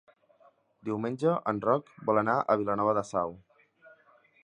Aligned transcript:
Diumenge 0.89 1.35
en 1.53 1.61
Roc 1.67 1.93
vol 2.09 2.23
anar 2.25 2.39
a 2.55 2.59
Vilanova 2.65 2.99
de 3.01 3.09
Sau. 3.15 3.41